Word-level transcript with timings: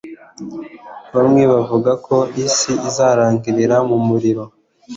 Bamwe 1.15 1.43
bavuga 1.51 1.91
ko 2.05 2.17
isi 2.45 2.73
izarangirira 2.89 3.75
mu 3.89 3.97
muriro 4.07 4.43